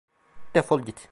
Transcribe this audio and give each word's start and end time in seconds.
Defol 0.53 0.81
git. 0.85 0.99